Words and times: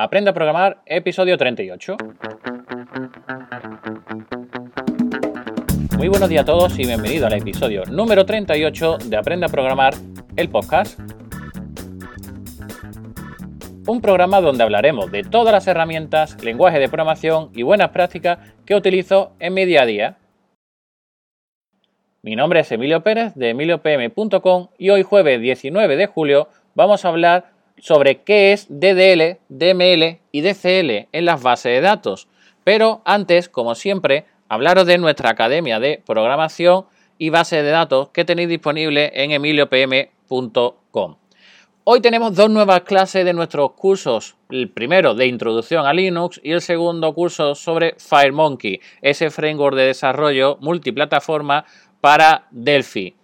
Aprende 0.00 0.30
a 0.30 0.32
programar, 0.32 0.80
episodio 0.86 1.36
38. 1.36 1.96
Muy 5.96 6.06
buenos 6.06 6.28
días 6.28 6.42
a 6.42 6.44
todos 6.44 6.78
y 6.78 6.86
bienvenido 6.86 7.26
al 7.26 7.32
episodio 7.32 7.82
número 7.90 8.24
38 8.24 8.98
de 9.06 9.16
Aprende 9.16 9.46
a 9.46 9.48
programar, 9.48 9.94
el 10.36 10.50
podcast. 10.50 11.00
Un 13.88 14.00
programa 14.00 14.40
donde 14.40 14.62
hablaremos 14.62 15.10
de 15.10 15.24
todas 15.24 15.52
las 15.52 15.66
herramientas, 15.66 16.40
lenguaje 16.44 16.78
de 16.78 16.88
programación 16.88 17.50
y 17.52 17.64
buenas 17.64 17.88
prácticas 17.88 18.38
que 18.64 18.76
utilizo 18.76 19.32
en 19.40 19.54
mi 19.54 19.64
día 19.64 19.82
a 19.82 19.86
día. 19.86 20.18
Mi 22.22 22.36
nombre 22.36 22.60
es 22.60 22.70
Emilio 22.70 23.02
Pérez 23.02 23.34
de 23.34 23.50
emiliopm.com 23.50 24.68
y 24.78 24.90
hoy 24.90 25.02
jueves 25.02 25.40
19 25.40 25.96
de 25.96 26.06
julio 26.06 26.48
vamos 26.76 27.04
a 27.04 27.08
hablar 27.08 27.57
sobre 27.80 28.22
qué 28.22 28.52
es 28.52 28.66
DDL, 28.68 29.38
DML 29.48 30.18
y 30.32 30.40
DCL 30.40 31.08
en 31.12 31.24
las 31.24 31.42
bases 31.42 31.72
de 31.72 31.80
datos. 31.80 32.28
Pero 32.64 33.02
antes, 33.04 33.48
como 33.48 33.74
siempre, 33.74 34.26
hablaros 34.48 34.86
de 34.86 34.98
nuestra 34.98 35.30
academia 35.30 35.80
de 35.80 36.02
programación 36.04 36.86
y 37.18 37.30
base 37.30 37.62
de 37.62 37.70
datos 37.70 38.10
que 38.10 38.24
tenéis 38.24 38.48
disponible 38.48 39.10
en 39.14 39.32
emiliopm.com. 39.32 41.16
Hoy 41.90 42.02
tenemos 42.02 42.34
dos 42.34 42.50
nuevas 42.50 42.82
clases 42.82 43.24
de 43.24 43.32
nuestros 43.32 43.72
cursos. 43.72 44.36
El 44.50 44.68
primero 44.68 45.14
de 45.14 45.26
introducción 45.26 45.86
a 45.86 45.94
Linux 45.94 46.38
y 46.44 46.52
el 46.52 46.60
segundo 46.60 47.14
curso 47.14 47.54
sobre 47.54 47.94
FireMonkey, 47.98 48.80
ese 49.00 49.30
framework 49.30 49.74
de 49.74 49.86
desarrollo 49.86 50.58
multiplataforma 50.60 51.64
para 52.02 52.46
Delphi. 52.50 53.17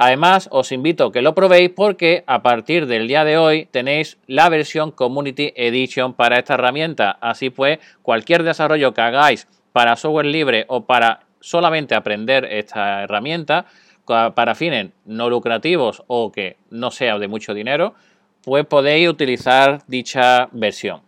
Además, 0.00 0.48
os 0.52 0.70
invito 0.70 1.06
a 1.06 1.12
que 1.12 1.22
lo 1.22 1.34
probéis 1.34 1.70
porque 1.74 2.22
a 2.28 2.40
partir 2.40 2.86
del 2.86 3.08
día 3.08 3.24
de 3.24 3.36
hoy 3.36 3.66
tenéis 3.66 4.16
la 4.28 4.48
versión 4.48 4.92
Community 4.92 5.52
Edition 5.56 6.14
para 6.14 6.38
esta 6.38 6.54
herramienta. 6.54 7.18
Así 7.20 7.50
pues, 7.50 7.80
cualquier 8.00 8.44
desarrollo 8.44 8.94
que 8.94 9.00
hagáis 9.00 9.48
para 9.72 9.96
software 9.96 10.26
libre 10.26 10.66
o 10.68 10.86
para 10.86 11.26
solamente 11.40 11.96
aprender 11.96 12.44
esta 12.44 13.02
herramienta, 13.02 13.66
para 14.06 14.54
fines 14.54 14.90
no 15.04 15.28
lucrativos 15.28 16.04
o 16.06 16.30
que 16.30 16.58
no 16.70 16.92
sea 16.92 17.18
de 17.18 17.26
mucho 17.26 17.52
dinero, 17.52 17.96
pues 18.42 18.64
podéis 18.66 19.08
utilizar 19.08 19.82
dicha 19.88 20.48
versión. 20.52 21.07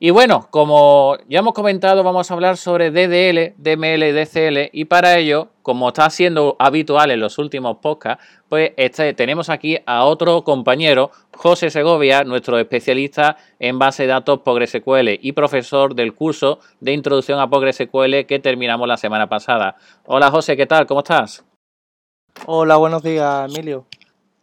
Y 0.00 0.10
bueno, 0.10 0.46
como 0.50 1.16
ya 1.28 1.40
hemos 1.40 1.54
comentado, 1.54 2.04
vamos 2.04 2.30
a 2.30 2.34
hablar 2.34 2.56
sobre 2.56 2.92
DDL, 2.92 3.54
DML 3.56 4.14
DCL 4.14 4.70
y 4.72 4.84
para 4.84 5.18
ello, 5.18 5.48
como 5.62 5.88
está 5.88 6.08
siendo 6.08 6.54
habitual 6.60 7.10
en 7.10 7.18
los 7.18 7.36
últimos 7.38 7.78
podcasts, 7.78 8.24
pues 8.48 8.70
este, 8.76 9.12
tenemos 9.14 9.50
aquí 9.50 9.76
a 9.86 10.04
otro 10.04 10.44
compañero, 10.44 11.10
José 11.34 11.70
Segovia, 11.70 12.22
nuestro 12.22 12.58
especialista 12.60 13.38
en 13.58 13.80
base 13.80 14.04
de 14.04 14.10
datos 14.10 14.38
PostgreSQL 14.42 15.18
y 15.20 15.32
profesor 15.32 15.96
del 15.96 16.14
curso 16.14 16.60
de 16.78 16.92
introducción 16.92 17.40
a 17.40 17.50
PostgreSQL 17.50 18.24
que 18.26 18.38
terminamos 18.38 18.86
la 18.86 18.98
semana 18.98 19.28
pasada. 19.28 19.74
Hola 20.06 20.30
José, 20.30 20.56
¿qué 20.56 20.66
tal? 20.66 20.86
¿Cómo 20.86 21.00
estás? 21.00 21.44
Hola, 22.46 22.76
buenos 22.76 23.02
días, 23.02 23.52
Emilio. 23.52 23.84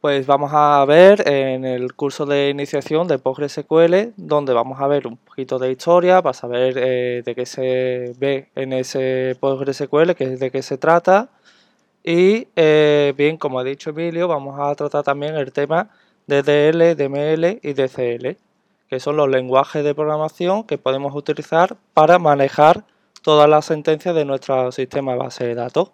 Pues 0.05 0.27
vamos 0.27 0.51
a 0.53 0.85
ver 0.85 1.27
en 1.27 1.65
el 1.65 1.95
curso 1.95 2.27
de 2.27 2.51
iniciación 2.51 3.07
de 3.07 3.17
PostgreSQL, 3.17 4.13
donde 4.17 4.53
vamos 4.53 4.79
a 4.79 4.85
ver 4.85 5.07
un 5.07 5.17
poquito 5.17 5.57
de 5.57 5.71
historia 5.71 6.21
para 6.21 6.33
saber 6.33 6.75
eh, 6.77 7.23
de 7.25 7.33
qué 7.33 7.47
se 7.47 8.13
ve 8.19 8.49
en 8.53 8.71
ese 8.73 9.35
PostgreSQL, 9.39 10.13
que 10.13 10.37
de 10.37 10.51
qué 10.51 10.61
se 10.61 10.77
trata. 10.77 11.29
Y 12.03 12.49
eh, 12.55 13.15
bien, 13.17 13.37
como 13.37 13.57
ha 13.57 13.63
dicho 13.63 13.89
Emilio, 13.89 14.27
vamos 14.27 14.59
a 14.59 14.75
tratar 14.75 15.03
también 15.03 15.37
el 15.37 15.51
tema 15.51 15.89
de 16.27 16.43
DL, 16.43 16.95
DML 16.95 17.59
y 17.63 17.73
DCL, 17.73 18.37
que 18.87 18.99
son 18.99 19.17
los 19.17 19.27
lenguajes 19.27 19.83
de 19.83 19.95
programación 19.95 20.65
que 20.65 20.77
podemos 20.77 21.15
utilizar 21.15 21.77
para 21.95 22.19
manejar 22.19 22.83
todas 23.23 23.49
las 23.49 23.65
sentencias 23.65 24.13
de 24.13 24.23
nuestro 24.23 24.71
sistema 24.71 25.13
de 25.13 25.17
base 25.17 25.45
de 25.45 25.55
datos. 25.55 25.89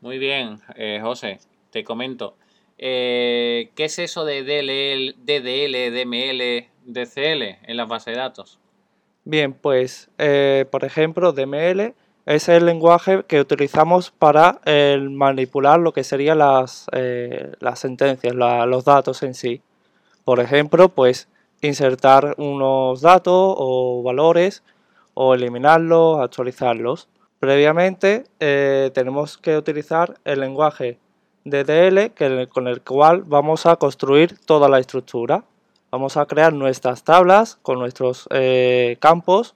Muy 0.00 0.18
bien, 0.18 0.58
eh, 0.74 0.98
José, 1.00 1.38
te 1.70 1.84
comento. 1.84 2.34
Eh, 2.78 3.70
¿Qué 3.74 3.84
es 3.86 3.98
eso 3.98 4.24
de 4.24 4.42
DLL, 4.42 5.14
DDL, 5.24 5.94
DML, 5.94 6.68
DCL 6.84 7.42
en 7.66 7.76
las 7.76 7.88
bases 7.88 8.14
de 8.14 8.20
datos? 8.20 8.58
Bien, 9.24 9.52
pues 9.54 10.10
eh, 10.18 10.66
por 10.70 10.84
ejemplo, 10.84 11.32
DML 11.32 11.94
es 12.26 12.48
el 12.48 12.66
lenguaje 12.66 13.24
que 13.26 13.40
utilizamos 13.40 14.10
para 14.10 14.60
manipular 15.00 15.80
lo 15.80 15.92
que 15.92 16.04
serían 16.04 16.38
las, 16.38 16.86
eh, 16.92 17.52
las 17.60 17.78
sentencias, 17.78 18.34
los 18.34 18.84
datos 18.84 19.22
en 19.22 19.34
sí. 19.34 19.62
Por 20.24 20.40
ejemplo, 20.40 20.88
pues 20.88 21.28
insertar 21.62 22.34
unos 22.36 23.00
datos 23.00 23.54
o 23.56 24.02
valores 24.02 24.62
o 25.14 25.34
eliminarlos, 25.34 26.20
actualizarlos. 26.20 27.08
Previamente 27.38 28.24
tenemos 28.92 29.38
que 29.38 29.56
utilizar 29.56 30.18
el 30.24 30.40
lenguaje 30.40 30.98
DDL 31.46 32.10
que, 32.10 32.48
con 32.48 32.66
el 32.66 32.82
cual 32.82 33.22
vamos 33.22 33.66
a 33.66 33.76
construir 33.76 34.36
toda 34.38 34.68
la 34.68 34.80
estructura. 34.80 35.44
Vamos 35.92 36.16
a 36.16 36.26
crear 36.26 36.52
nuestras 36.52 37.04
tablas 37.04 37.56
con 37.62 37.78
nuestros 37.78 38.28
eh, 38.30 38.96
campos 39.00 39.54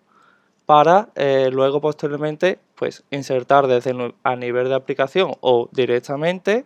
para 0.67 1.09
eh, 1.17 1.51
luego 1.53 1.81
posteriormente 1.81 2.61
pues, 2.77 3.03
insertar 3.11 3.67
desde 3.67 4.15
a 4.23 4.37
nivel 4.37 4.69
de 4.69 4.75
aplicación 4.77 5.33
o 5.41 5.69
directamente 5.73 6.65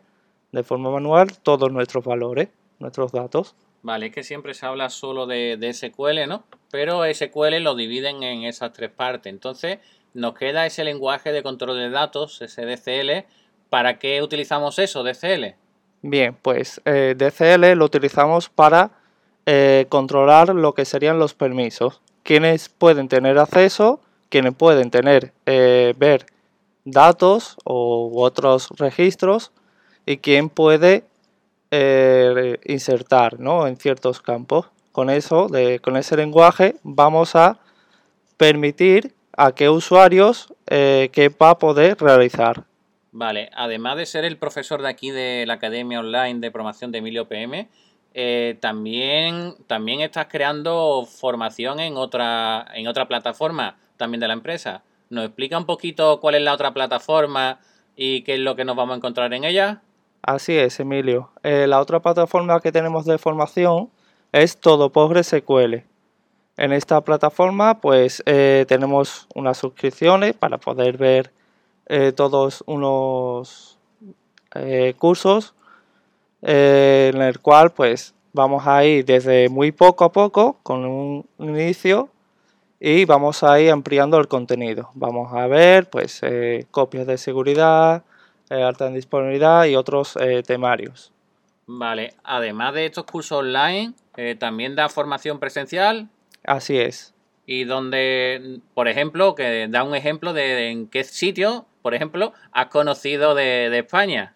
de 0.52 0.62
forma 0.62 0.90
manual 0.90 1.38
todos 1.38 1.72
nuestros 1.72 2.04
valores, 2.04 2.50
nuestros 2.78 3.10
datos. 3.10 3.54
Vale, 3.82 4.06
es 4.06 4.12
que 4.12 4.22
siempre 4.22 4.52
se 4.52 4.66
habla 4.66 4.90
solo 4.90 5.26
de, 5.26 5.56
de 5.56 5.72
SQL, 5.72 6.28
¿no? 6.28 6.44
Pero 6.70 7.02
SQL 7.12 7.62
lo 7.62 7.74
dividen 7.74 8.22
en 8.22 8.44
esas 8.44 8.74
tres 8.74 8.90
partes. 8.90 9.32
Entonces 9.32 9.78
nos 10.12 10.34
queda 10.34 10.66
ese 10.66 10.84
lenguaje 10.84 11.32
de 11.32 11.42
control 11.42 11.78
de 11.78 11.90
datos, 11.90 12.42
ese 12.42 12.66
DCL, 12.66 13.26
¿Para 13.74 13.98
qué 13.98 14.22
utilizamos 14.22 14.78
eso, 14.78 15.02
DCL? 15.02 15.56
Bien, 16.00 16.36
pues 16.40 16.80
eh, 16.84 17.16
DCL 17.18 17.76
lo 17.76 17.86
utilizamos 17.86 18.48
para 18.48 18.92
eh, 19.46 19.86
controlar 19.88 20.54
lo 20.54 20.74
que 20.74 20.84
serían 20.84 21.18
los 21.18 21.34
permisos. 21.34 22.00
Quienes 22.22 22.68
pueden 22.68 23.08
tener 23.08 23.36
acceso, 23.36 23.98
quienes 24.28 24.54
pueden 24.54 24.92
tener, 24.92 25.32
eh, 25.46 25.92
ver 25.96 26.26
datos 26.84 27.56
u 27.64 28.12
otros 28.22 28.68
registros 28.76 29.50
y 30.06 30.18
quién 30.18 30.50
puede 30.50 31.02
insertar 32.66 33.38
en 33.40 33.76
ciertos 33.76 34.20
campos. 34.20 34.66
Con 34.92 35.10
eso, 35.10 35.48
con 35.82 35.96
ese 35.96 36.16
lenguaje, 36.16 36.76
vamos 36.84 37.34
a 37.34 37.58
permitir 38.36 39.12
a 39.36 39.50
qué 39.50 39.68
usuarios 39.68 40.54
que 40.64 41.32
va 41.42 41.50
a 41.50 41.58
poder 41.58 41.96
realizar. 41.98 42.64
Vale, 43.16 43.48
además 43.54 43.96
de 43.96 44.06
ser 44.06 44.24
el 44.24 44.38
profesor 44.38 44.82
de 44.82 44.88
aquí 44.88 45.12
de 45.12 45.44
la 45.46 45.54
Academia 45.54 46.00
Online 46.00 46.40
de 46.40 46.50
Promoción 46.50 46.90
de 46.90 46.98
Emilio 46.98 47.28
PM, 47.28 47.68
eh, 48.12 48.58
también, 48.60 49.54
también 49.68 50.00
estás 50.00 50.26
creando 50.28 51.06
formación 51.06 51.78
en 51.78 51.96
otra, 51.96 52.66
en 52.74 52.88
otra 52.88 53.06
plataforma 53.06 53.76
también 53.96 54.20
de 54.20 54.26
la 54.26 54.34
empresa. 54.34 54.82
¿Nos 55.10 55.26
explica 55.26 55.56
un 55.56 55.64
poquito 55.64 56.18
cuál 56.18 56.34
es 56.34 56.42
la 56.42 56.54
otra 56.54 56.74
plataforma 56.74 57.60
y 57.94 58.22
qué 58.22 58.34
es 58.34 58.40
lo 58.40 58.56
que 58.56 58.64
nos 58.64 58.74
vamos 58.74 58.94
a 58.94 58.96
encontrar 58.96 59.32
en 59.32 59.44
ella? 59.44 59.80
Así 60.20 60.58
es, 60.58 60.80
Emilio. 60.80 61.30
Eh, 61.44 61.68
la 61.68 61.78
otra 61.78 62.00
plataforma 62.00 62.58
que 62.58 62.72
tenemos 62.72 63.04
de 63.04 63.18
formación 63.18 63.90
es 64.32 64.58
Todo 64.58 64.90
PostgreSQL. 64.90 65.84
En 66.56 66.72
esta 66.72 67.00
plataforma 67.02 67.80
pues 67.80 68.24
eh, 68.26 68.64
tenemos 68.66 69.28
unas 69.36 69.56
suscripciones 69.56 70.34
para 70.34 70.58
poder 70.58 70.98
ver 70.98 71.32
eh, 71.86 72.12
todos 72.12 72.64
unos 72.66 73.78
eh, 74.54 74.94
cursos 74.98 75.54
eh, 76.40 77.10
en 77.14 77.20
el 77.20 77.40
cual 77.40 77.72
pues 77.72 78.14
vamos 78.32 78.66
a 78.66 78.84
ir 78.84 79.04
desde 79.04 79.50
muy 79.50 79.70
poco 79.70 80.04
a 80.04 80.12
poco 80.12 80.58
con 80.62 80.86
un 80.86 81.26
inicio 81.38 82.08
y 82.80 83.04
vamos 83.04 83.42
a 83.42 83.60
ir 83.60 83.70
ampliando 83.70 84.18
el 84.18 84.28
contenido. 84.28 84.90
Vamos 84.94 85.32
a 85.34 85.46
ver 85.46 85.88
pues 85.90 86.20
copias 86.70 87.06
de 87.06 87.18
seguridad, 87.18 88.02
alta 88.50 88.88
en 88.88 88.94
disponibilidad 88.94 89.64
y 89.64 89.76
otros 89.76 90.18
temarios. 90.46 91.12
Vale, 91.66 92.14
además 92.24 92.74
de 92.74 92.86
estos 92.86 93.04
cursos 93.04 93.38
online, 93.38 93.94
también 94.38 94.74
da 94.74 94.90
formación 94.90 95.38
presencial. 95.38 96.08
Así 96.44 96.78
es. 96.78 97.14
Y 97.46 97.64
donde, 97.64 98.60
por 98.74 98.88
ejemplo, 98.88 99.34
que 99.34 99.68
da 99.68 99.82
un 99.84 99.94
ejemplo 99.94 100.34
de 100.34 100.70
en 100.70 100.88
qué 100.88 101.04
sitio 101.04 101.64
por 101.84 101.94
ejemplo, 101.94 102.32
has 102.50 102.68
conocido 102.68 103.34
de, 103.34 103.78
España? 103.78 104.32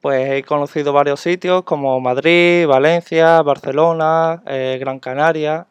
Pues 0.00 0.32
he 0.32 0.42
conocido 0.42 0.92
varios 0.92 1.20
sitios 1.20 1.62
como 1.62 2.00
Madrid, 2.00 2.66
Valencia, 2.66 3.40
Barcelona, 3.42 4.42
eh, 4.48 4.78
Gran 4.80 4.98
Canaria. 4.98 5.68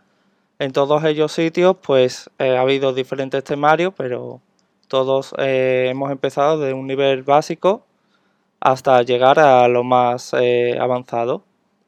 En 0.57 0.71
todos 0.71 1.03
ellos 1.03 1.33
sitios 1.33 1.75
pues 1.85 2.29
eh, 2.39 2.55
ha 2.55 2.61
habido 2.61 2.93
diferentes 2.93 3.43
temarios, 3.43 3.93
pero 3.97 4.39
todos 4.87 5.35
eh, 5.37 5.89
hemos 5.89 6.11
empezado 6.11 6.59
de 6.59 6.71
un 6.71 6.87
nivel 6.87 7.23
básico 7.23 7.85
hasta 8.61 9.01
llegar 9.01 9.37
a 9.37 9.67
lo 9.67 9.83
más 9.83 10.33
avanzado. 10.79 11.43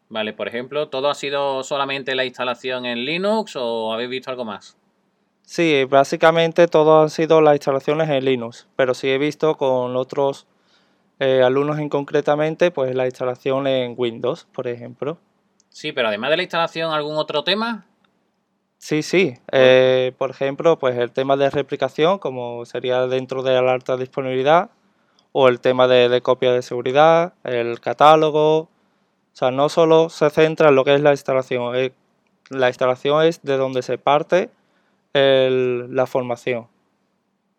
Vale, 0.09 0.33
por 0.33 0.49
ejemplo, 0.49 0.89
¿todo 0.89 1.09
ha 1.09 1.15
sido 1.15 1.63
solamente 1.63 2.13
la 2.13 2.25
instalación 2.25 2.85
en 2.85 3.05
Linux 3.05 3.55
o 3.55 3.93
habéis 3.93 4.09
visto 4.09 4.31
algo 4.31 4.43
más? 4.43 4.75
Sí, 5.49 5.83
básicamente 5.85 6.67
todo 6.67 7.01
han 7.01 7.09
sido 7.09 7.41
las 7.41 7.55
instalaciones 7.55 8.07
en 8.07 8.23
Linux, 8.23 8.67
pero 8.75 8.93
sí 8.93 9.09
he 9.09 9.17
visto 9.17 9.57
con 9.57 9.95
otros 9.95 10.45
eh, 11.19 11.41
alumnos 11.41 11.79
en 11.79 11.89
concretamente, 11.89 12.69
pues 12.69 12.93
la 12.93 13.05
instalación 13.05 13.65
en 13.65 13.95
Windows, 13.97 14.45
por 14.53 14.67
ejemplo. 14.67 15.17
Sí, 15.69 15.91
pero 15.91 16.09
además 16.09 16.29
de 16.29 16.37
la 16.37 16.43
instalación, 16.43 16.93
¿algún 16.93 17.17
otro 17.17 17.43
tema? 17.43 17.87
Sí, 18.77 19.01
sí. 19.01 19.39
Eh, 19.51 20.13
por 20.19 20.29
ejemplo, 20.29 20.77
pues 20.77 20.95
el 20.99 21.11
tema 21.11 21.35
de 21.35 21.49
replicación, 21.49 22.19
como 22.19 22.63
sería 22.65 23.07
dentro 23.07 23.41
de 23.41 23.59
la 23.59 23.73
alta 23.73 23.97
disponibilidad, 23.97 24.69
o 25.31 25.47
el 25.47 25.59
tema 25.61 25.87
de, 25.87 26.21
copia 26.21 26.53
de 26.53 26.61
seguridad, 26.61 27.33
el 27.43 27.79
catálogo. 27.79 28.59
O 28.59 28.69
sea, 29.33 29.49
no 29.49 29.67
solo 29.69 30.09
se 30.09 30.29
centra 30.29 30.69
en 30.69 30.75
lo 30.75 30.85
que 30.85 30.93
es 30.93 31.01
la 31.01 31.09
instalación, 31.09 31.75
eh, 31.75 31.91
la 32.51 32.67
instalación 32.67 33.23
es 33.23 33.41
de 33.41 33.57
donde 33.57 33.81
se 33.81 33.97
parte 33.97 34.51
la 35.13 36.05
formación. 36.05 36.67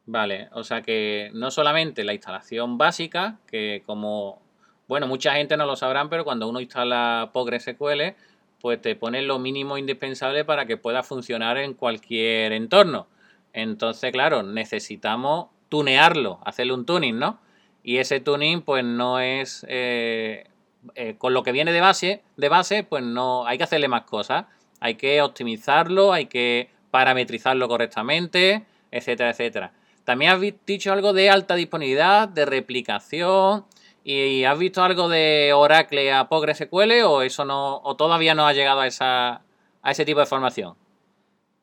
Vale, 0.07 0.49
o 0.53 0.65
sea 0.65 0.83
que 0.83 1.31
no 1.35 1.51
solamente 1.51 2.05
la 2.05 2.15
instalación 2.15 2.79
básica, 2.79 3.39
que 3.47 3.83
como, 3.87 4.41
bueno, 4.89 5.07
mucha 5.07 5.35
gente 5.35 5.57
no 5.57 5.67
lo 5.67 5.77
sabrán, 5.77 6.09
pero 6.09 6.25
cuando 6.25 6.49
uno 6.49 6.61
instala 6.61 7.31
PostgreSQL, 7.33 8.15
pues 8.61 8.81
te 8.81 8.97
pone 8.97 9.23
lo 9.23 9.39
mínimo 9.39 9.79
indispensable 9.79 10.45
para 10.45 10.67
que 10.67 10.77
pueda 10.77 11.03
funcionar 11.03 11.59
en 11.59 11.75
cualquier 11.75 12.53
entorno. 12.53 13.07
Entonces, 13.53 14.13
claro, 14.13 14.43
necesitamos 14.43 15.49
tunearlo, 15.69 16.41
hacerle 16.45 16.75
un 16.75 16.87
tuning, 16.87 17.19
¿no? 17.19 17.41
Y 17.83 17.99
ese 17.99 18.21
tuning, 18.21 18.63
pues 18.63 18.85
no 18.85 19.21
es 19.21 19.65
eh, 19.69 20.49
eh, 20.95 21.15
con 21.19 21.35
lo 21.35 21.43
que 21.43 21.53
viene 21.53 21.73
de 21.73 21.81
base, 21.81 22.23
de 22.37 22.49
base, 22.49 22.85
pues 22.85 23.03
no 23.03 23.47
hay 23.47 23.59
que 23.59 23.65
hacerle 23.65 23.89
más 23.89 24.03
cosas. 24.03 24.47
Hay 24.81 24.97
que 24.97 25.23
optimizarlo, 25.23 26.13
hay 26.13 26.27
que 26.27 26.69
parametrizarlo 26.91 27.69
correctamente, 27.69 28.65
etcétera, 28.91 29.31
etcétera. 29.31 29.73
También 30.05 30.33
has 30.33 30.41
dicho 30.67 30.93
algo 30.93 31.13
de 31.13 31.31
alta 31.31 31.55
disponibilidad, 31.55 32.29
de 32.29 32.47
replicación. 32.47 33.65
¿Y 34.03 34.45
has 34.45 34.59
visto 34.59 34.83
algo 34.83 35.09
de 35.09 35.53
Oracle 35.55 36.11
a 36.11 36.29
PostgreSQL 36.29 37.03
o 37.05 37.23
eso 37.23 37.45
no, 37.45 37.77
o 37.83 37.97
todavía 37.97 38.35
no 38.35 38.47
ha 38.47 38.53
llegado 38.53 38.81
a, 38.81 38.87
esa, 38.87 39.43
a 39.83 39.91
ese 39.91 40.05
tipo 40.05 40.21
de 40.21 40.27
formación? 40.27 40.75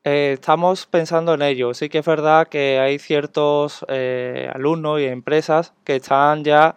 Eh, 0.04 0.34
estamos 0.34 0.86
pensando 0.86 1.34
en 1.34 1.42
ello. 1.42 1.74
Sí 1.74 1.88
que 1.88 1.98
es 1.98 2.06
verdad 2.06 2.46
que 2.46 2.78
hay 2.78 2.98
ciertos 2.98 3.84
eh, 3.88 4.50
alumnos 4.54 5.00
y 5.00 5.04
empresas 5.06 5.74
que 5.84 5.96
están 5.96 6.44
ya 6.44 6.76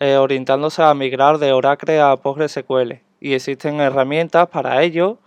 eh, 0.00 0.16
orientándose 0.16 0.82
a 0.82 0.94
migrar 0.94 1.38
de 1.38 1.52
Oracle 1.52 2.00
a 2.00 2.16
PostgreSQL 2.16 3.00
y 3.20 3.34
existen 3.34 3.80
herramientas 3.80 4.48
para 4.48 4.82
ello 4.82 5.18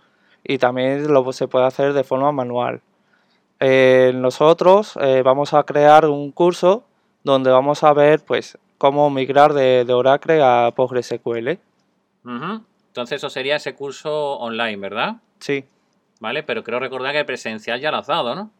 y 0.44 0.58
también 0.58 1.12
lo 1.12 1.32
se 1.32 1.48
puede 1.48 1.66
hacer 1.66 1.92
de 1.92 2.04
forma 2.04 2.32
manual. 2.32 2.80
nosotros 3.60 4.98
vamos 5.24 5.54
a 5.54 5.62
crear 5.64 6.06
un 6.06 6.32
curso 6.32 6.84
donde 7.24 7.50
vamos 7.50 7.84
a 7.84 7.92
ver 7.92 8.20
pues 8.24 8.58
cómo 8.78 9.10
migrar 9.10 9.52
de, 9.52 9.84
Oracle 9.92 10.42
a 10.42 10.72
PostgreSQL. 10.74 11.58
Entonces 12.24 13.16
eso 13.18 13.28
sería 13.28 13.56
ese 13.56 13.74
curso 13.74 14.38
online, 14.38 14.78
¿verdad? 14.78 15.16
Sí. 15.38 15.64
Vale, 16.18 16.42
pero 16.42 16.64
creo 16.64 16.80
recordar 16.80 17.12
que 17.12 17.24
presencial 17.24 17.78
ya 17.78 17.90
lo 17.90 17.98
has 17.98 18.06
dado, 18.06 18.34
¿no? 18.34 18.50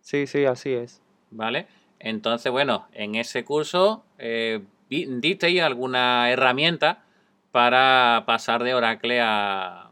Sí, 0.00 0.26
sí, 0.26 0.44
así 0.44 0.72
es. 0.72 1.00
Vale, 1.30 1.66
entonces 2.00 2.50
bueno, 2.50 2.88
en 2.92 3.14
ese 3.14 3.44
curso 3.44 4.04
eh, 4.18 4.60
disteis 4.88 5.62
alguna 5.62 6.30
herramienta 6.30 7.03
para 7.54 8.24
pasar 8.26 8.64
de 8.64 8.74
Oracle 8.74 9.20
a, 9.20 9.90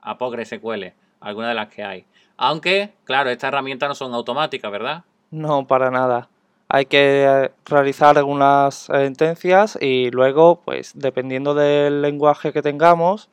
a 0.00 0.18
PostgreSQL, 0.18 0.86
alguna 1.20 1.50
de 1.50 1.54
las 1.54 1.68
que 1.68 1.84
hay. 1.84 2.04
Aunque, 2.36 2.94
claro, 3.04 3.30
estas 3.30 3.46
herramientas 3.46 3.88
no 3.88 3.94
son 3.94 4.12
automáticas, 4.12 4.72
¿verdad? 4.72 5.04
No, 5.30 5.68
para 5.68 5.92
nada 5.92 6.28
hay 6.68 6.86
que 6.86 7.52
realizar 7.64 8.18
algunas 8.18 8.74
sentencias 8.74 9.78
y 9.80 10.10
luego, 10.10 10.60
pues 10.64 10.92
dependiendo 10.96 11.54
del 11.54 12.02
lenguaje 12.02 12.52
que 12.52 12.60
tengamos, 12.60 13.28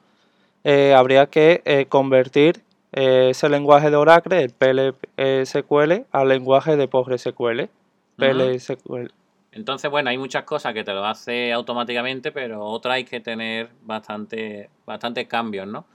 eh, 0.63 0.93
habría 0.95 1.25
que 1.25 1.63
eh, 1.65 1.87
convertir 1.87 2.61
eh, 2.91 3.29
ese 3.31 3.49
lenguaje 3.49 3.89
de 3.89 3.95
Oracle, 3.95 4.43
el 4.43 4.51
PLSQL, 4.51 6.05
al 6.11 6.29
lenguaje 6.29 6.77
de 6.77 6.87
PostgreSQL. 6.87 7.69
PLSQL. 8.17 9.11
Entonces, 9.53 9.89
bueno, 9.89 10.09
hay 10.09 10.17
muchas 10.17 10.43
cosas 10.43 10.73
que 10.73 10.83
te 10.83 10.93
lo 10.93 11.05
hace 11.05 11.53
automáticamente, 11.53 12.31
pero 12.31 12.63
otras 12.63 12.95
hay 12.95 13.05
que 13.05 13.19
tener 13.19 13.69
bastante, 13.81 14.69
bastantes 14.85 15.27
cambios, 15.27 15.67
¿no? 15.67 15.85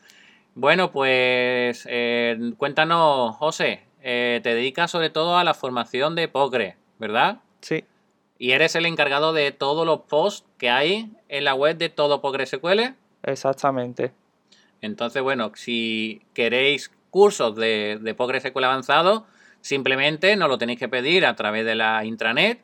Bueno, 0.54 0.90
pues 0.90 1.86
cuéntanos, 2.56 3.36
José, 3.36 3.82
te 4.02 4.40
dedicas 4.42 4.90
sobre 4.90 5.10
todo 5.10 5.36
a 5.36 5.44
la 5.44 5.54
formación 5.54 6.14
de 6.14 6.28
Postgre. 6.28 6.76
¿verdad? 6.98 7.38
Sí. 7.60 7.84
Y 8.38 8.52
eres 8.52 8.74
el 8.76 8.86
encargado 8.86 9.32
de 9.32 9.50
todos 9.52 9.86
los 9.86 10.00
posts 10.02 10.46
que 10.58 10.70
hay 10.70 11.10
en 11.28 11.44
la 11.44 11.54
web 11.54 11.76
de 11.76 11.88
todo 11.88 12.20
PostgreSQL. 12.20 12.94
Exactamente. 13.22 14.12
Entonces, 14.80 15.22
bueno, 15.22 15.50
si 15.54 16.22
queréis 16.34 16.92
cursos 17.10 17.56
de, 17.56 17.98
de 18.00 18.14
PostgreSQL 18.14 18.64
avanzado, 18.64 19.26
simplemente 19.60 20.36
nos 20.36 20.48
lo 20.48 20.58
tenéis 20.58 20.78
que 20.78 20.88
pedir 20.88 21.26
a 21.26 21.34
través 21.34 21.64
de 21.64 21.74
la 21.74 22.04
intranet 22.04 22.60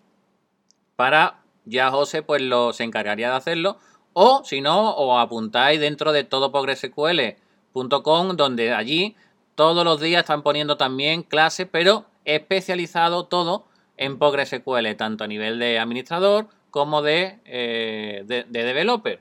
para 0.97 1.43
ya 1.65 1.91
José 1.91 2.23
pues 2.23 2.43
lo, 2.43 2.73
se 2.73 2.85
encargaría 2.85 3.31
de 3.31 3.37
hacerlo. 3.37 3.79
O 4.13 4.43
si 4.45 4.61
no, 4.61 4.95
os 4.95 5.21
apuntáis 5.21 5.81
dentro 5.81 6.13
de 6.13 6.25
todo 6.25 6.53
PostgreSQL.com 6.53 8.37
donde 8.37 8.73
allí 8.73 9.17
todos 9.55 9.85
los 9.85 10.01
días 10.01 10.21
están 10.21 10.43
poniendo 10.43 10.77
también 10.77 11.23
clases, 11.23 11.69
pero 11.71 12.07
especializado 12.25 13.27
todo 13.27 13.67
en 13.97 14.19
PostgreSQL, 14.19 14.95
tanto 14.97 15.25
a 15.25 15.27
nivel 15.27 15.59
de 15.59 15.79
administrador 15.79 16.49
como 16.71 17.03
de, 17.03 17.39
eh, 17.45 18.25
de, 18.27 18.45
developer. 18.45 19.21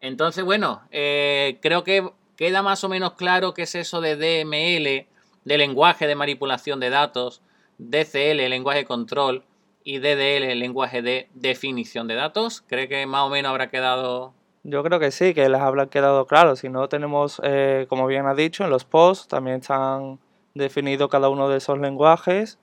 Entonces, 0.00 0.44
bueno, 0.44 0.82
eh, 0.90 1.58
creo 1.62 1.84
que 1.84 2.10
queda 2.36 2.62
más 2.62 2.84
o 2.84 2.88
menos 2.88 3.14
claro 3.14 3.54
qué 3.54 3.62
es 3.62 3.74
eso 3.74 4.00
de 4.00 4.16
DML, 4.16 5.06
de 5.44 5.58
lenguaje 5.58 6.06
de 6.06 6.14
manipulación 6.14 6.80
de 6.80 6.90
datos, 6.90 7.40
DCL, 7.78 8.48
lenguaje 8.48 8.80
de 8.80 8.84
control, 8.84 9.44
y 9.84 9.98
DDL, 9.98 10.58
lenguaje 10.58 11.02
de 11.02 11.28
definición 11.34 12.08
de 12.08 12.14
datos. 12.14 12.62
¿Cree 12.66 12.88
que 12.88 13.06
más 13.06 13.22
o 13.22 13.28
menos 13.28 13.50
habrá 13.50 13.70
quedado 13.70 14.34
yo 14.64 14.84
creo 14.84 15.00
que 15.00 15.10
sí, 15.10 15.34
que 15.34 15.48
les 15.48 15.60
habrá 15.60 15.86
quedado 15.86 16.26
claro. 16.26 16.54
Si 16.54 16.68
no 16.68 16.88
tenemos, 16.88 17.40
eh, 17.44 17.86
como 17.88 18.06
bien 18.06 18.26
ha 18.26 18.34
dicho, 18.34 18.62
en 18.62 18.70
los 18.70 18.84
posts 18.84 19.26
también 19.26 19.56
están 19.56 20.20
definidos 20.54 21.10
cada 21.10 21.28
uno 21.28 21.48
de 21.48 21.58
esos 21.58 21.78
lenguajes 21.78 22.58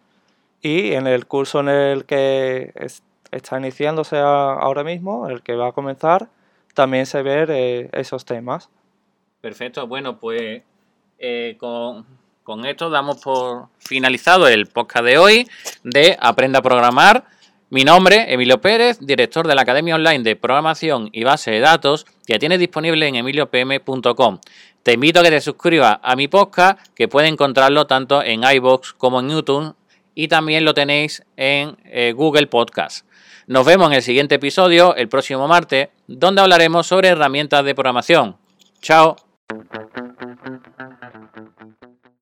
y 0.61 0.93
en 0.93 1.07
el 1.07 1.25
curso 1.25 1.59
en 1.59 1.69
el 1.69 2.05
que 2.05 2.73
está 3.31 3.59
iniciándose 3.59 4.17
ahora 4.17 4.83
mismo, 4.83 5.27
el 5.27 5.41
que 5.41 5.55
va 5.55 5.69
a 5.69 5.71
comenzar, 5.73 6.29
también 6.73 7.05
se 7.05 7.21
ven 7.21 7.47
eh, 7.49 7.89
esos 7.91 8.23
temas. 8.23 8.69
Perfecto, 9.41 9.85
bueno, 9.87 10.19
pues 10.19 10.63
eh, 11.17 11.57
con, 11.59 12.05
con, 12.49 12.65
esto 12.65 12.89
damos 12.89 13.21
por 13.21 13.67
finalizado 13.77 14.47
el 14.47 14.65
podcast 14.65 15.05
de 15.05 15.19
hoy 15.19 15.47
de 15.83 16.17
Aprenda 16.19 16.57
a 16.57 16.61
Programar. 16.63 17.25
Mi 17.69 17.83
nombre, 17.83 18.33
Emilio 18.33 18.59
Pérez, 18.59 18.97
director 18.99 19.47
de 19.47 19.53
la 19.53 19.61
Academia 19.61 19.93
Online 19.93 20.23
de 20.23 20.35
Programación 20.35 21.09
y 21.11 21.23
Base 21.23 21.51
de 21.51 21.59
Datos, 21.59 22.07
que 22.25 22.39
tienes 22.39 22.57
disponible 22.57 23.07
en 23.07 23.17
emiliopm.com. 23.17 24.39
Te 24.81 24.93
invito 24.93 25.19
a 25.19 25.23
que 25.23 25.29
te 25.29 25.41
suscribas 25.41 25.99
a 26.01 26.15
mi 26.15 26.27
podcast, 26.27 26.79
que 26.95 27.07
puedes 27.07 27.31
encontrarlo 27.31 27.85
tanto 27.85 28.23
en 28.23 28.43
iBox 28.43 28.93
como 28.93 29.19
en 29.19 29.29
YouTube 29.29 29.75
y 30.15 30.27
también 30.27 30.65
lo 30.65 30.73
tenéis 30.73 31.23
en 31.37 31.77
eh, 31.85 32.13
Google 32.13 32.47
Podcast. 32.47 33.05
Nos 33.45 33.63
vemos 33.63 33.89
en 33.89 33.97
el 33.97 34.01
siguiente 34.01 34.33
episodio, 34.33 34.95
el 34.95 35.07
próximo 35.07 35.47
martes, 35.47 35.89
donde 36.07 36.41
hablaremos 36.41 36.87
sobre 36.87 37.09
herramientas 37.09 37.63
de 37.63 37.75
programación. 37.75 38.37
Chao. 38.81 39.17